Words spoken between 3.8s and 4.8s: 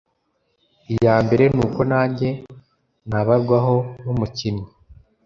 nk’umukinnyi